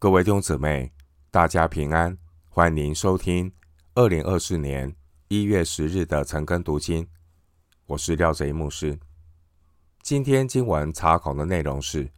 [0.00, 0.92] 各位弟兄姊妹，
[1.28, 2.16] 大家平安！
[2.48, 3.52] 欢迎收听
[3.96, 4.94] 二零二四年
[5.26, 7.04] 一月十日的晨更读经。
[7.86, 8.96] 我是廖贼牧师。
[10.00, 12.12] 今天经文查考的内容是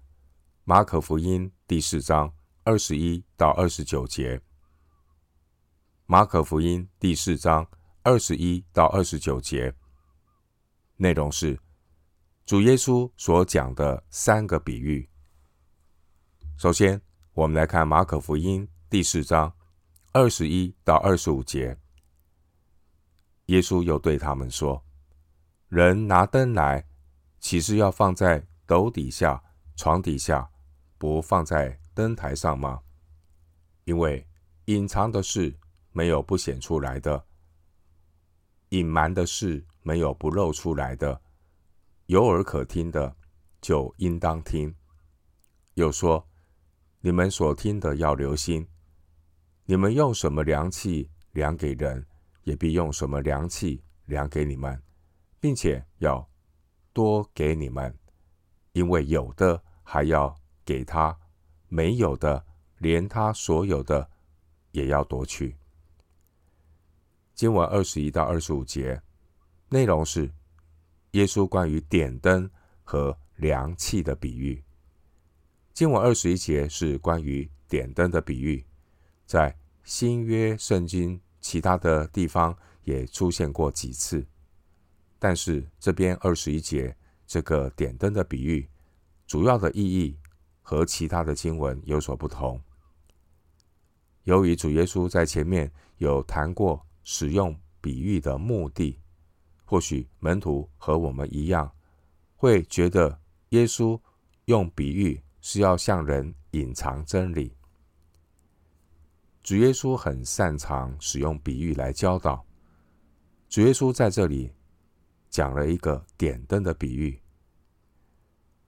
[0.65, 2.31] 马可福音第四章
[2.65, 4.39] 二十一到二十九节。
[6.05, 7.67] 马可福音第四章
[8.03, 9.75] 二十一到二十九节
[10.97, 11.59] 内容是
[12.45, 15.09] 主耶稣所讲的三个比喻。
[16.59, 17.01] 首先，
[17.41, 19.51] 我们来看马可福音第四章
[20.13, 21.75] 二十一到二十五节。
[23.47, 24.85] 耶稣又对他们说
[25.69, 26.87] ：“人拿灯来，
[27.39, 29.43] 岂是要放在斗底下、
[29.75, 30.51] 床底下，
[30.99, 32.83] 不放在灯台上吗？
[33.85, 34.29] 因为
[34.67, 35.59] 隐藏的事
[35.93, 37.25] 没有不显出来的，
[38.69, 41.19] 隐瞒的事没有不露出来的。
[42.05, 43.17] 有耳可听的，
[43.63, 44.75] 就应当听。”
[45.73, 46.30] 又说。
[47.03, 48.67] 你们所听的要留心，
[49.65, 52.07] 你们用什么量器量给人，
[52.45, 54.83] 也必用什么量器量给你们，
[55.41, 56.29] 并且要
[56.93, 57.97] 多给你们，
[58.73, 61.19] 因为有的还要给他，
[61.69, 62.45] 没有的
[62.77, 64.11] 连他所有的
[64.73, 65.57] 也要夺去。
[67.35, 69.01] 经文二十一到二十五节
[69.71, 70.31] 内容是
[71.13, 72.51] 耶稣关于点灯
[72.85, 74.63] 和量器的比喻。
[75.81, 78.63] 经文二十一节是关于点灯的比喻，
[79.25, 82.55] 在新约圣经其他的地方
[82.85, 84.27] 也出现过几次，
[85.19, 86.95] 但是这边二十一节
[87.27, 88.69] 这个点灯的比喻，
[89.27, 90.19] 主要的意义
[90.61, 92.61] 和其他的经文有所不同。
[94.25, 98.99] 由于主耶稣在前面有谈过使用比喻的目的，
[99.65, 101.73] 或许门徒和我们一样，
[102.37, 103.99] 会觉得耶稣
[104.45, 105.19] 用比喻。
[105.41, 107.55] 是要向人隐藏真理。
[109.43, 112.45] 主耶稣很擅长使用比喻来教导。
[113.49, 114.53] 主耶稣在这里
[115.29, 117.21] 讲了一个点灯的比喻。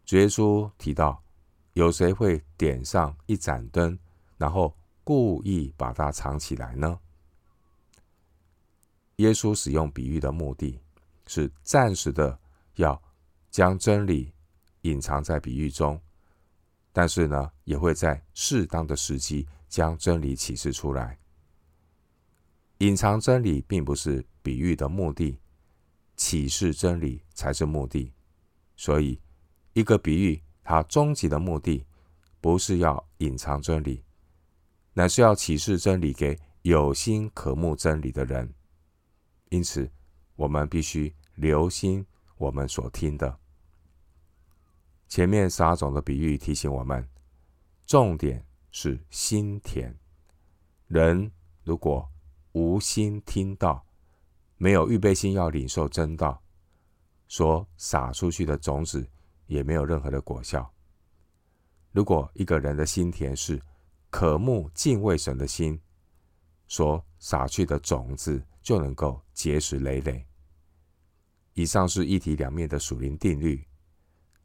[0.05, 1.23] 主耶稣提到，
[1.75, 3.99] 有谁会点上一盏灯，
[4.37, 6.99] 然后故意把它藏起来呢？
[9.17, 10.81] 耶稣使用比喻的目的
[11.27, 12.37] 是暂时的，
[12.75, 13.01] 要
[13.51, 14.33] 将真理
[14.81, 16.01] 隐藏在比喻中。
[16.93, 21.19] 但是呢，也会在适当的时机将真理启示出来。
[22.79, 25.39] 隐藏真理并不是比喻的目的，
[26.17, 28.13] 启示真理才是目的。
[28.77, 29.21] 所以，
[29.73, 31.87] 一个比喻它终极的目的
[32.41, 34.05] 不是要隐藏真理，
[34.93, 38.53] 乃是要启示真理给有心渴慕真理的人。
[39.51, 39.91] 因此，
[40.35, 42.05] 我们必须留心
[42.37, 43.39] 我们所听的。
[45.13, 47.07] 前面撒种的比喻提醒我们，
[47.85, 49.95] 重点是心田。
[50.87, 51.31] 人
[51.65, 52.11] 如果
[52.53, 53.85] 无心听到，
[54.57, 56.43] 没有预备心要领受真道，
[57.29, 59.07] 所撒出去的种子
[59.49, 60.73] 也没有任何的果效。
[61.91, 63.61] 如果一个人的心田是
[64.09, 65.79] 渴慕敬畏神的心，
[66.69, 70.27] 所撒去的种子就能够结实累累。
[71.53, 73.63] 以上是一体两面的属灵定律。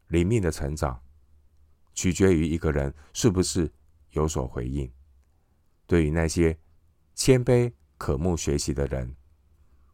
[0.07, 1.01] 灵命的成长，
[1.94, 3.72] 取决于一个人是不是
[4.12, 4.91] 有所回应。
[5.85, 6.57] 对于那些
[7.16, 9.16] 谦卑、渴慕学习的人，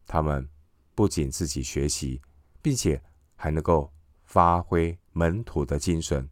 [0.06, 0.48] 他们
[0.94, 2.20] 不仅自己学习，
[2.60, 3.02] 并且
[3.34, 3.92] 还能够
[4.24, 6.28] 发挥门徒的精神，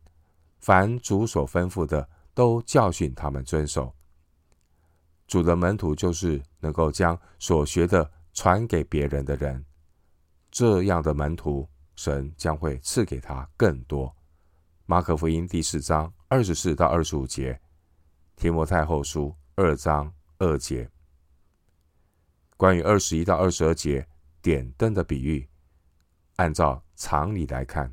[0.58, 3.94] 凡主所吩咐的，都教训他们遵守。
[5.26, 9.64] 主的门徒就是能够将所学的传给别人的人，
[10.50, 11.68] 这样的门徒。
[11.94, 14.14] 神将会赐给他更多。
[14.86, 17.60] 马可福音第四章二十四到二十五节，
[18.36, 20.90] 提摩太后书二章二节。
[22.56, 24.06] 关于二十一到二十二节
[24.40, 25.48] 点灯的比喻，
[26.36, 27.92] 按照常理来看，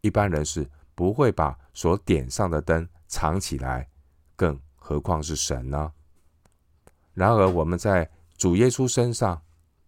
[0.00, 3.88] 一般人是不会把所点上的灯藏起来，
[4.34, 5.92] 更何况是神呢？
[7.12, 9.40] 然而，我们在主耶稣身上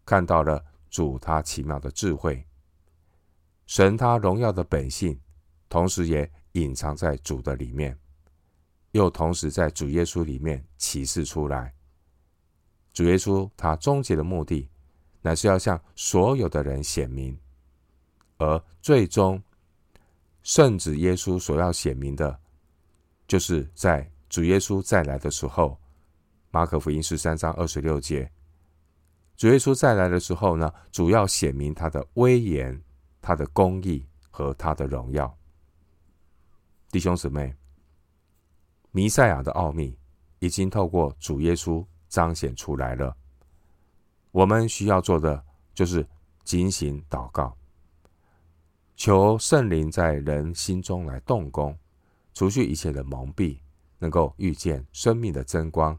[0.05, 2.46] 看到了主他奇妙的智慧。
[3.67, 5.21] 神他荣耀的本性，
[5.69, 7.99] 同时也隐藏在主的里面，
[8.93, 11.75] 又同时在主耶稣里面启示出来。
[12.93, 14.69] 主耶稣他终极的目的，
[15.21, 17.37] 乃是要向所有的人显明，
[18.39, 19.43] 而最终
[20.43, 22.39] 圣子耶稣所要显明的，
[23.27, 25.79] 就是在主耶稣再来的时候。
[26.53, 28.31] 马可福音十三章二十六节，
[29.37, 32.81] 主耶稣再来的时候呢，主要显明他的威严。
[33.27, 35.37] 他的公义和他的荣耀，
[36.93, 37.53] 弟兄姊妹，
[38.93, 39.99] 弥赛亚的奥秘
[40.39, 43.17] 已经透过主耶稣彰显出来了。
[44.31, 45.45] 我们需要做的
[45.75, 46.07] 就是
[46.45, 47.53] 警醒祷告，
[48.95, 51.77] 求圣灵在人心中来动工，
[52.33, 53.59] 除去一切的蒙蔽，
[53.99, 55.99] 能够遇见生命的真光，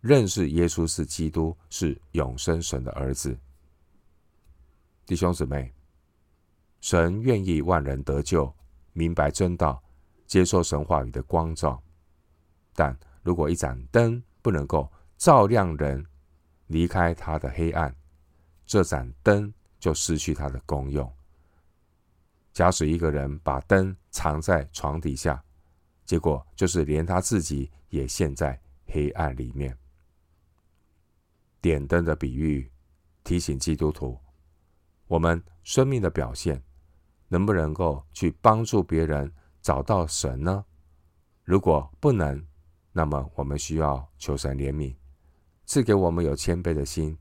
[0.00, 3.38] 认识耶稣是基督，是永生神的儿子。
[5.04, 5.70] 弟兄姊妹，
[6.82, 8.52] 神愿意万人得救，
[8.92, 9.80] 明白真道，
[10.26, 11.80] 接受神话语的光照。
[12.74, 16.04] 但如果一盏灯不能够照亮人，
[16.66, 17.94] 离开他的黑暗，
[18.66, 21.10] 这盏灯就失去它的功用。
[22.52, 25.42] 假使一个人把灯藏在床底下，
[26.04, 29.78] 结果就是连他自己也陷在黑暗里面。
[31.60, 32.68] 点灯的比喻
[33.22, 34.18] 提醒基督徒。
[35.06, 36.62] 我们生命的表现，
[37.32, 39.32] 能不能够去帮助别人
[39.62, 40.66] 找到神呢？
[41.44, 42.46] 如果不能，
[42.92, 44.94] 那么我们需要求神怜悯，
[45.64, 47.16] 赐给我们有谦卑的心，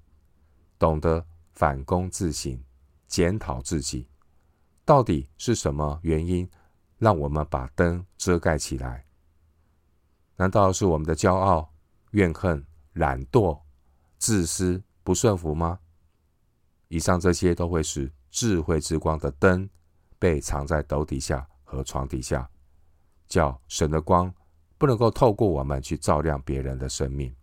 [0.78, 2.62] 懂得反躬自省，
[3.08, 4.10] 检讨自己，
[4.84, 6.50] 到底是什么原因
[6.98, 9.06] 让我们把灯遮盖起来？
[10.36, 11.74] 难道是我们的骄傲、
[12.12, 13.62] 怨恨、懒惰、
[14.18, 15.80] 自私、不顺服吗？
[16.90, 19.69] 以上这些都会使智慧之光的灯
[20.22, 22.48] 被藏在斗底下和床底下，
[23.28, 24.32] 叫神的光
[24.78, 27.36] 不能够透过我们去照亮别人的生命。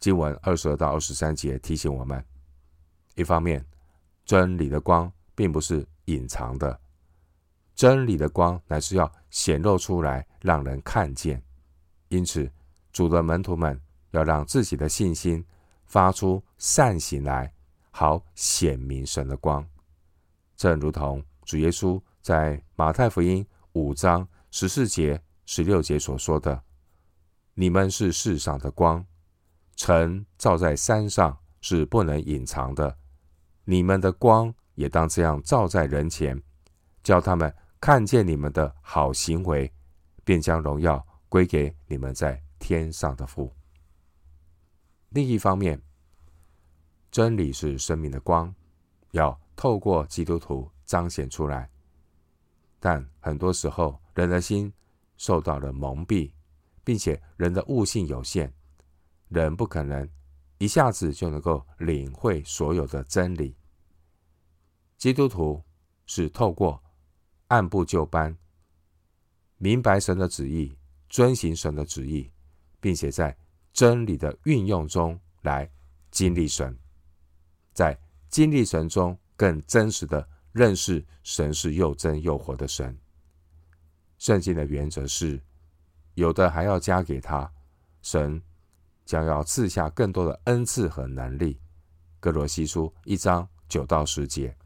[0.00, 2.24] 经文二十二到二十三节提醒我们：
[3.16, 3.62] 一方面，
[4.24, 6.80] 真理的光并不是隐藏的，
[7.74, 11.42] 真理的光乃是要显露出来，让人看见。
[12.08, 12.50] 因此，
[12.92, 13.78] 主的门徒们
[14.12, 15.44] 要让自己的信心。
[15.84, 17.52] 发出善行来，
[17.90, 19.62] 好显明神的光，
[20.56, 26.62] 正如同主耶稣在马太福音五章十四节、十六节所说的
[27.54, 29.04] ：“你们是世上的光，
[29.76, 32.96] 城照在山上是不能隐藏的。
[33.64, 36.40] 你们的光也当这样照在人前，
[37.02, 39.72] 叫他们看见你们的好行为，
[40.24, 43.52] 便将荣耀归给你们在天上的父。”
[45.10, 45.80] 另一方面，
[47.10, 48.54] 真理是生命的光，
[49.10, 51.70] 要透过基督徒彰显出来。
[52.80, 54.72] 但很多时候，人的心
[55.16, 56.32] 受到了蒙蔽，
[56.82, 58.52] 并且人的悟性有限，
[59.28, 60.08] 人不可能
[60.58, 63.56] 一下子就能够领会所有的真理。
[64.98, 65.62] 基督徒
[66.06, 66.82] 是透过
[67.48, 68.36] 按部就班，
[69.58, 70.76] 明白神的旨意，
[71.08, 72.30] 遵行神的旨意，
[72.80, 73.36] 并且在
[73.72, 75.70] 真理的运用中来
[76.10, 76.76] 经历神，
[77.72, 82.96] 在经历神中更真实的认识神是又真又活的神。
[84.16, 85.42] 圣经的原则是，
[86.14, 87.52] 有的还要加给他，
[88.02, 88.40] 神
[89.04, 91.58] 将要赐下更多的恩赐和能力。
[92.20, 94.56] 歌罗西书一章九到十节。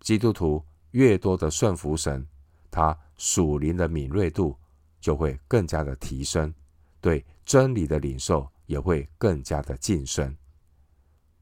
[0.00, 2.26] 基督徒越多的顺服神，
[2.70, 4.56] 他属灵的敏锐度
[5.02, 6.54] 就会更加的提升。
[6.98, 10.34] 对真理的领受也会更加的晋升。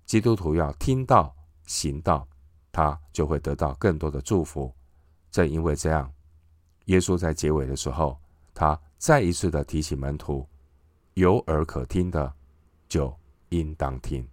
[0.04, 1.32] 基督徒要听到
[1.66, 2.26] 行道，
[2.72, 4.72] 他就会得到更多的祝福。
[5.30, 6.10] 正因为这样，
[6.86, 8.18] 耶稣在结尾的时候，
[8.54, 10.48] 他再一次的提醒门徒：
[11.14, 12.32] 有耳可听的，
[12.88, 13.14] 就
[13.50, 14.26] 应当听。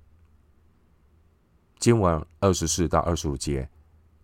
[1.80, 3.70] 经文二十四到二十五节，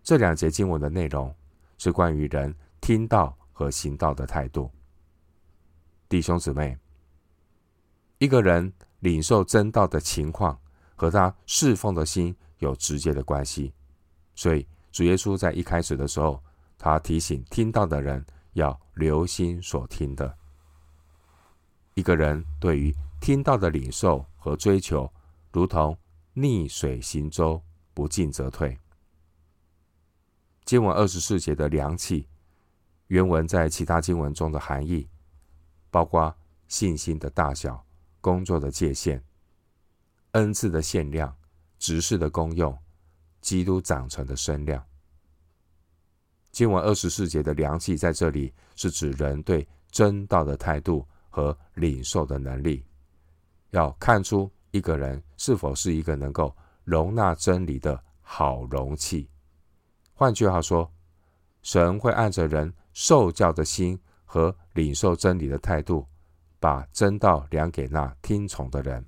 [0.02, 1.34] 这两节经文的内容
[1.76, 4.70] 是关于人听道和行道的态度。
[6.08, 6.78] 弟兄姊妹。
[8.22, 10.60] 一个人领受真道的情况
[10.94, 13.74] 和他侍奉的心有直接的关系，
[14.34, 16.42] 所以主耶稣在一开始的时候，
[16.78, 18.24] 他提醒听到的人
[18.54, 20.34] 要留心所听的。
[21.94, 25.12] 一个人对于听到的领受和追求，
[25.52, 25.94] 如同
[26.32, 27.60] 逆水行舟，
[27.92, 28.78] 不进则退。
[30.64, 32.26] 经文二十四节的凉气，
[33.08, 35.08] 原文在其他经文中的含义，
[35.90, 36.34] 包括
[36.68, 37.84] 信心的大小。
[38.22, 39.24] 工作的界限、
[40.32, 41.34] 恩赐的限量、
[41.80, 42.72] 执事的功用、
[43.40, 44.80] 基督长成的身量。
[46.52, 52.84] 经文二十四节的量器在这里是指人对真道的态度和领受的能力，
[53.70, 59.28] 要看出一个人是否是一个能够容纳真理的好容器。
[60.14, 60.88] 换句话说，
[61.62, 66.06] 神会按着人受教的心和领受真理的态度。
[66.62, 69.02] 把真道量给那听从的人，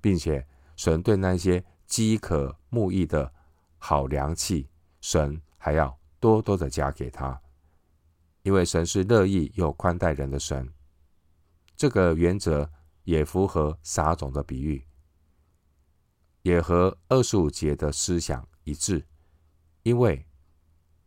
[0.00, 0.44] 并且
[0.78, 3.32] 神对那些饥渴慕义的
[3.78, 4.70] 好良器，
[5.00, 7.38] 神还要多多的加给他。
[8.42, 10.72] 因为神是乐意又宽待人的神。
[11.76, 12.70] 这个原则
[13.02, 14.86] 也符合撒种的比喻，
[16.42, 19.04] 也和二十五节的思想一致。
[19.82, 20.24] 因为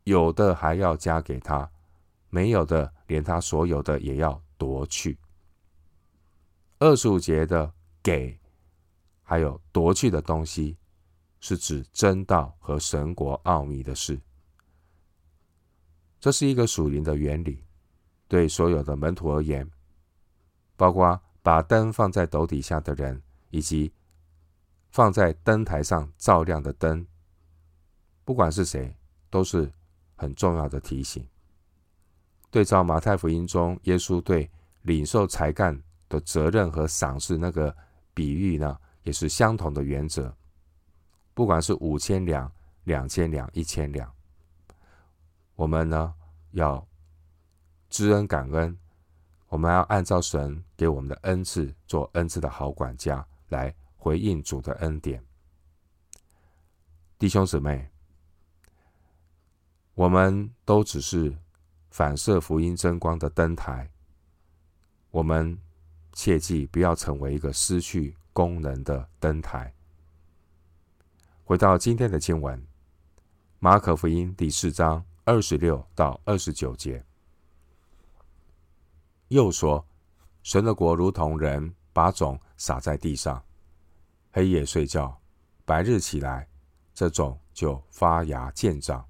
[0.03, 1.71] 有的还要加给他，
[2.29, 5.17] 没有的连他所有的也要夺去。
[6.79, 7.73] 二十五节的
[8.03, 8.37] 给，
[9.31, 10.75] 还有夺去的东西，
[11.39, 14.19] 是指真道和神国奥秘的事。
[16.19, 17.63] 这是一个属灵的原理，
[18.27, 19.65] 对所有的门徒而言，
[20.75, 23.93] 包括把灯放在斗底下的人，以及
[24.89, 27.07] 放在灯台上照亮的灯，
[28.25, 28.93] 不管是谁，
[29.29, 29.71] 都是
[30.17, 31.25] 很重要的提醒。
[32.49, 37.73] 对照马太福音中耶稣对领受才干的责任和赏赐那个
[38.13, 40.35] 比喻呢，也是相同的原则。
[41.33, 42.51] 不管是五千两、
[42.83, 44.11] 两千两、一千两。
[45.55, 46.13] 我们呢，
[46.51, 46.85] 要
[47.89, 48.77] 知恩感恩，
[49.47, 55.23] 我们要按照神给我们的恩赐做恩赐的好管家，来回应主的恩典。
[57.17, 57.89] 弟兄姊妹，
[59.93, 61.37] 我们都只是
[61.91, 63.91] 反射福音真光的灯台，
[65.11, 65.57] 我们
[66.13, 69.73] 切记不要成为一个失去功能的灯台。
[71.43, 72.65] 回到今天的经文，
[73.59, 75.05] 马可福音第四章。
[75.23, 77.05] 二十六到二十九节，
[79.27, 79.85] 又说
[80.41, 83.41] ：“神的国如同人把种撒在地上，
[84.31, 85.15] 黑夜睡觉，
[85.63, 86.49] 白日起来，
[86.95, 89.07] 这种就发芽见长。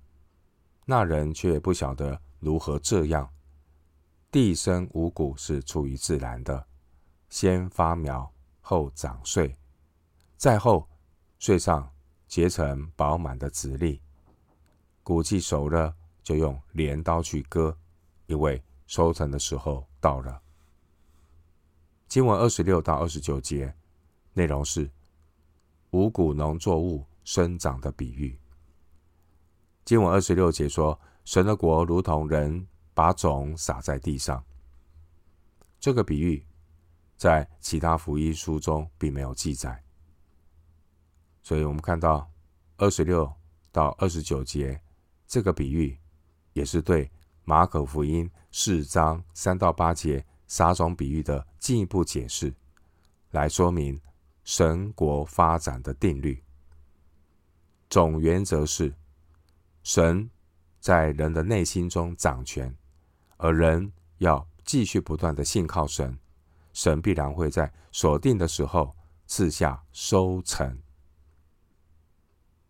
[0.85, 3.27] 那人却不晓得如何这样。
[4.29, 6.67] 地生五谷是出于自然的，
[7.29, 8.29] 先发苗，
[8.61, 9.57] 后长穗，
[10.37, 10.87] 再后
[11.37, 11.91] 穗上
[12.27, 14.01] 结成饱满的籽粒，
[15.03, 17.75] 谷气熟了。”就用镰刀去割，
[18.27, 20.39] 因为收成的时候到了。
[22.07, 23.73] 经文二十六到二十九节
[24.33, 24.87] 内容是
[25.89, 28.37] 五谷农作物生长的比喻。
[29.83, 34.43] 经文二十六节说：“神的国如同人把种撒在地上。”
[35.81, 36.45] 这个比喻
[37.21, 39.83] 在其他福音书中并没有记载，
[41.43, 42.27] 所以我们看到
[42.77, 43.31] 二十六
[43.71, 44.81] 到二十九节
[45.27, 45.95] 这个比喻。
[46.53, 47.11] 也是对
[47.43, 52.51] 马可福音四章三到八节撒种比喻的进一步解释，
[53.29, 54.01] 来说明
[54.43, 56.43] 神国发展的定律。
[57.87, 58.95] 总原则是，
[59.83, 60.27] 神
[60.79, 62.75] 在人的内心中掌权，
[63.37, 66.17] 而人要继续不断的信靠神，
[66.73, 70.77] 神必然会在锁定的时候赐下收成。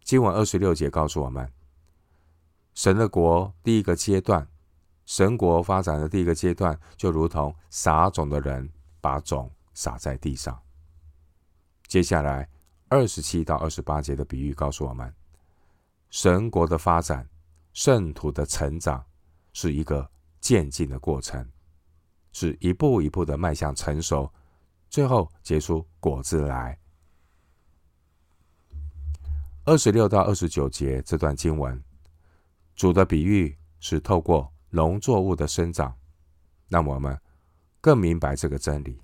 [0.03, 1.51] 经文二十六节告诉我们。
[2.73, 4.47] 神的国第一个阶段，
[5.05, 10.57] 神国发展的第一个阶段，就如同撒种的人把种撒在地上。
[11.85, 12.49] 接下来
[12.87, 15.13] 二十七到二十八节的比喻告诉我们，
[16.09, 17.29] 神国的发展，
[17.73, 19.05] 圣徒的成长，
[19.51, 21.45] 是一个渐进的过程，
[22.31, 24.31] 是一步一步的迈向成熟，
[24.89, 26.77] 最后结出果子来。
[29.63, 31.81] 二十六到二十九节这段经文。
[32.75, 35.95] 主的比喻是透过农作物的生长，
[36.67, 37.19] 让我们
[37.79, 38.99] 更明白这个真理。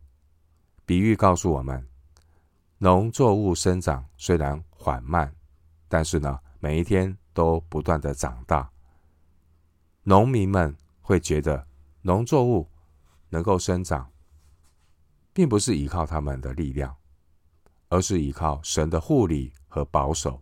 [0.86, 1.86] 比喻告诉我们，
[2.80, 5.32] 农作物生长虽然缓慢，
[5.88, 8.68] 但是呢，每一天都不断的长大。
[10.04, 11.68] 农民们会觉得，
[12.02, 12.68] 农作物
[13.30, 14.12] 能够生长，
[15.34, 16.96] 并不是依靠他们的力量，
[17.90, 20.42] 而是依靠神的护理和保守。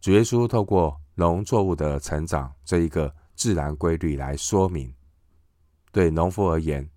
[0.00, 4.94] 主耶稣透过农作物的成长这一个自然规律来说明，
[5.90, 6.88] 对农夫而言，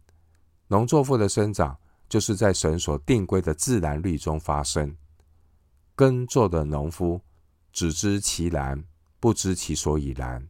[0.68, 4.96] 农作物的生长就是在神所定规的自然律中发生。
[5.96, 7.22] 耕作的农夫
[7.72, 8.84] 只知其然，
[9.20, 10.48] 不知其所以然，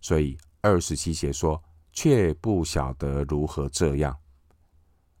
[0.00, 1.62] 所以二十七节说，
[2.00, 4.16] 却不晓得如何这样。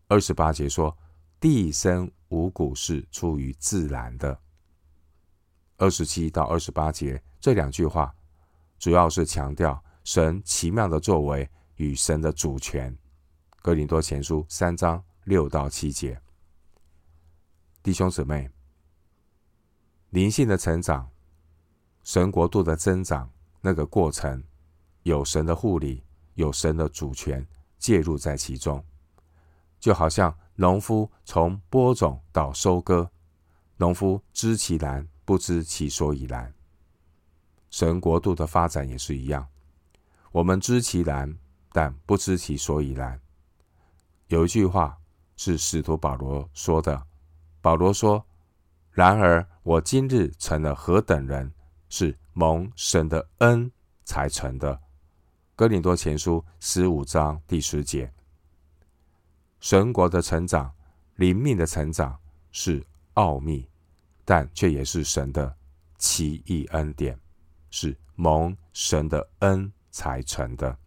[0.06, 0.96] 二十八节说，
[1.40, 4.38] 地生五谷是出于自然的。
[5.76, 8.14] 二十七到二十八节这两句话，
[8.78, 12.96] 主要是强调神奇妙的作为与神的主权。
[13.60, 16.22] 哥林多前书三章六到七节，
[17.82, 18.48] 弟兄姊妹，
[20.10, 21.10] 灵性的成长，
[22.04, 23.28] 神国度的增长，
[23.60, 24.44] 那个过程，
[25.02, 26.04] 有神的护理，
[26.38, 27.44] 有神的主权
[27.78, 28.82] 介入在其中，
[29.78, 33.10] 就好像农夫从播种到收割，
[33.76, 35.06] 农夫知其然。
[35.28, 36.50] 不知其所以然。
[37.68, 39.46] 神国度的发展也是一样，
[40.32, 41.36] 我们知其然，
[41.70, 43.20] 但不知其所以然。
[44.28, 44.96] 有一句话
[45.36, 47.06] 是使徒保罗说的，
[47.60, 48.24] 保罗说
[48.90, 51.52] ：“然而我今日成了何等人，
[51.90, 53.70] 是蒙神的恩
[54.06, 54.80] 才成的。”
[55.58, 58.08] 哥林多前书十五章第十节。
[59.58, 60.72] 神国的成长，
[61.16, 62.16] 灵命的成长
[62.52, 62.80] 是
[63.14, 63.68] 奥秘，
[64.24, 65.52] 但却也是神的
[65.96, 67.18] 奇异恩典，
[67.72, 70.78] 是蒙神的恩才成的。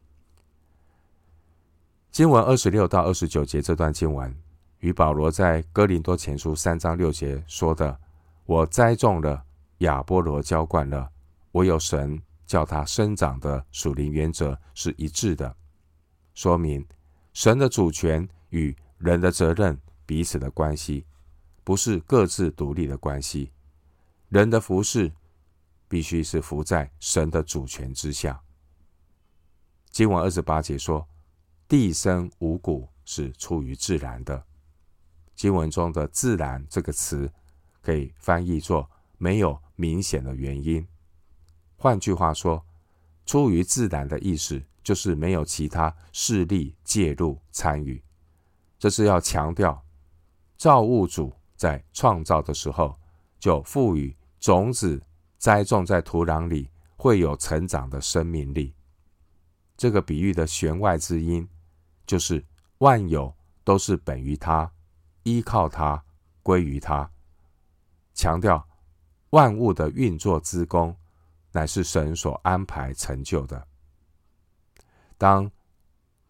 [2.10, 4.34] 经文二十六到二十九节这段经文，
[4.80, 8.00] 与保罗在哥林多前书三章六节说的
[8.48, 9.44] “我栽种了，
[9.80, 11.12] 亚波罗浇灌了，
[11.52, 12.22] 唯有神
[12.52, 15.56] 叫他生长”的属灵原则是一致的，
[16.34, 16.86] 说明
[17.32, 18.28] 神的主权。
[18.50, 21.06] 与人的责任彼此的关系，
[21.64, 23.50] 不是各自独立的关系。
[24.28, 25.10] 人的服事
[25.88, 28.42] 必须是服在神的主权之下。
[29.90, 31.08] 经文二十八节说
[31.66, 34.46] ：“地生五谷是出于自然的。”
[35.34, 37.32] 经文中的“自然”这个词
[37.82, 40.86] 可以翻译作“没有明显的原因”。
[41.82, 42.64] 换句话说，
[43.26, 48.00] 出于自然的意思就是没有其他势力介入参与。
[48.78, 49.84] 这是要强调，
[50.58, 52.96] 造物主在创造的时候
[53.40, 55.02] 就赋予种子
[55.40, 58.76] 栽种在土壤里会有成长的生命力。
[59.76, 61.50] 这个比喻的弦外之音，
[62.06, 62.46] 就是
[62.78, 63.34] 万有
[63.64, 64.72] 都是本于他，
[65.24, 66.04] 依靠他，
[66.44, 67.10] 归于他。
[68.14, 68.68] 强调
[69.32, 70.96] 万物的运作之功，
[71.52, 73.68] 乃是神所安排成就的。
[75.18, 75.52] 当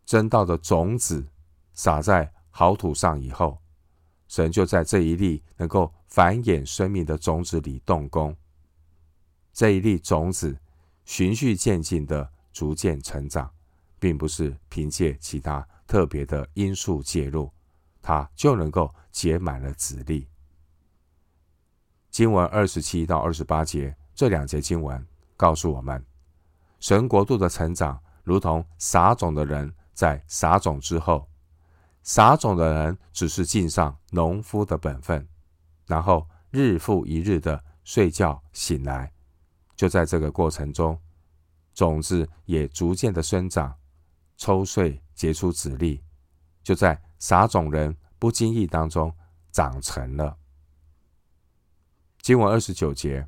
[0.06, 1.26] 真道的种子
[1.74, 3.58] 撒在好土上以后，
[4.28, 8.36] 神就在这一粒能够繁衍生命的种子里动工。
[9.54, 10.58] 这一粒种子
[11.06, 13.50] 循序渐进的逐渐成长，
[14.00, 17.52] 并不是凭借其他特别的因素介入，
[18.02, 20.28] 它就能够结满了子粒。
[22.10, 25.06] 经文二十七到二十八节这两节经文
[25.42, 26.06] 告诉我们，
[26.80, 31.28] 神国度的成长如同撒种的人在撒种之后。
[32.04, 35.28] 撒种的人只是尽上农夫的本分，
[35.88, 39.12] 然后日复一日的睡觉醒来，
[39.76, 40.96] 就在这个过程中，
[41.74, 43.76] 种子也逐渐的生长、
[44.38, 46.04] 抽穗、结出子粒，
[46.62, 49.12] 就在撒种人不经意当中
[49.52, 50.38] 长成了。
[52.22, 53.28] 经文二十九节，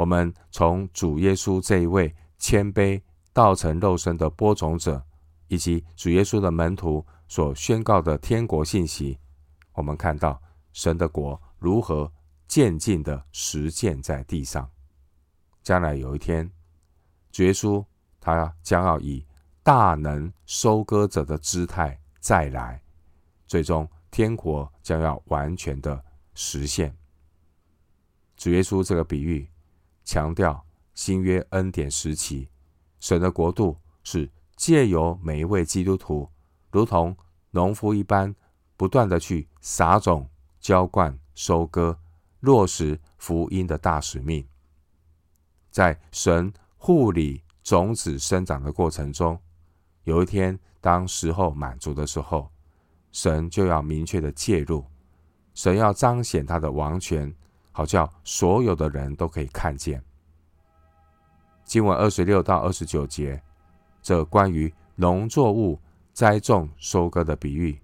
[0.00, 2.98] 我们从主耶稣这一位谦卑
[3.34, 5.04] 道成肉身的播种者，
[5.48, 7.04] 以及主耶稣的门徒。
[7.28, 9.16] 所宣告的天国信息，
[9.74, 12.10] 我们看到神的国如何
[12.48, 14.68] 渐进的实践在地上。
[15.62, 16.50] 将来有一天，
[17.30, 17.84] 主耶稣
[18.18, 19.24] 他将要以
[19.62, 22.82] 大能收割者的姿态再来，
[23.46, 26.02] 最终天国将要完全的
[26.34, 26.92] 实现。
[28.36, 29.48] 主耶稣这个比喻
[30.04, 32.48] 强调新约恩典时期，
[32.98, 36.28] 神的国度是借由每一位基督徒。
[36.70, 37.16] 如同
[37.50, 38.34] 农夫一般，
[38.76, 40.28] 不断的去撒种、
[40.60, 41.98] 浇灌、收割，
[42.40, 44.46] 落实福音的大使命。
[45.70, 49.38] 在神护理种子生长的过程中，
[50.04, 52.50] 有一天当时候满足的时候，
[53.12, 54.84] 神就要明确的介入，
[55.54, 57.34] 神要彰显他的王权，
[57.80, 60.04] 好叫所有的人都可以看见。
[61.64, 63.42] 经文二十六到二十九节，
[64.02, 65.80] 这关于农作物。
[66.12, 67.80] 栽种、收割的比喻，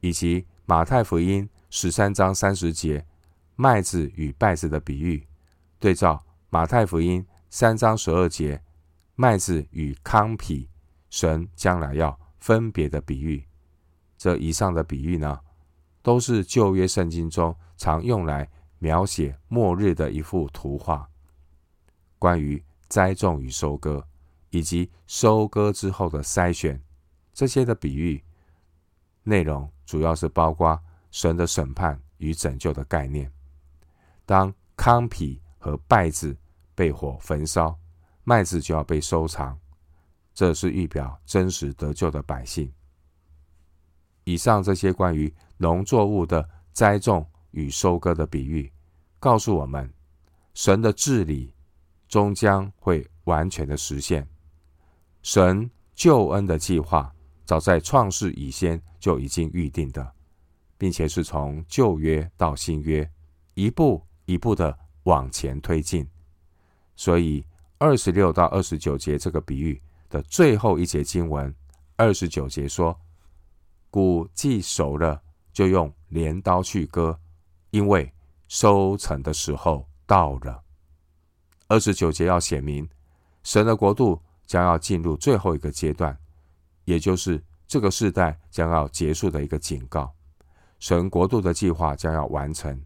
[0.00, 3.02] 以及马太福音十三章三十节
[3.56, 5.26] 麦子与稗子的比喻，
[5.78, 8.60] 对照马太福音三章十二节
[9.14, 10.66] 麦子与糠秕，
[11.08, 13.42] 神将来要分别的比喻。
[14.18, 15.40] 这以上的比喻呢，
[16.02, 18.46] 都是旧约圣经中常用来
[18.80, 21.08] 描写末日的一幅图画。
[22.18, 24.04] 关于栽种与收割，
[24.50, 26.82] 以及收割之后的筛选。
[27.32, 28.22] 这些的比喻
[29.22, 30.78] 内容主要是包括
[31.10, 33.30] 神的审判与拯救的概念。
[34.26, 36.36] 当糠秕和稗子
[36.74, 37.78] 被火焚烧，
[38.24, 39.58] 麦子就要被收藏，
[40.34, 42.72] 这是预表真实得救的百姓。
[44.24, 48.72] 以上这些关于农作物的栽种与收割的比喻，
[49.18, 49.92] 告诉我们，
[50.54, 51.54] 神的治理
[52.08, 54.26] 终将会完全的实现，
[55.22, 57.12] 神救恩的计划。
[57.44, 60.12] 早在创世以前就已经预定的，
[60.78, 63.10] 并且是从旧约到新约
[63.54, 66.06] 一步一步的往前推进。
[66.94, 67.44] 所以
[67.78, 71.52] 二十六到二十九节这个比喻的最后一节经文
[71.96, 72.96] 二十九节说
[73.90, 75.20] ：“谷既熟了，
[75.52, 77.18] 就用镰刀去割，
[77.70, 78.12] 因为
[78.48, 80.62] 收成的时候到了。”
[81.68, 82.88] 二十九节要写明，
[83.42, 86.18] 神的国度将要进入最后一个阶段，
[86.84, 90.12] 也就是这个世代将要结束的一个警告。
[90.80, 92.84] 神国度的计划将要完成，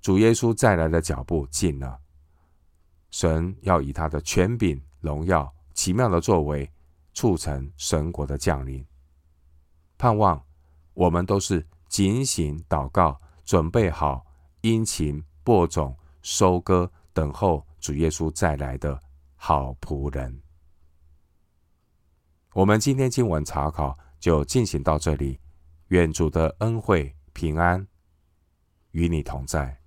[0.00, 1.98] 主耶稣再来的脚步近了。
[3.10, 6.70] 神要以他的权柄、荣耀、奇妙的作为，
[7.14, 8.84] 促成神国的降临。
[9.96, 10.44] 盼望
[10.92, 14.26] 我们都是警醒祷告，准备好
[14.60, 19.02] 殷勤播种、收割，等候主耶稣再来的
[19.36, 20.42] 好仆人。
[22.52, 25.40] 我们今天经文查考就进行到这里，
[25.86, 27.88] 愿主的恩惠平安
[28.90, 29.77] 与你同在。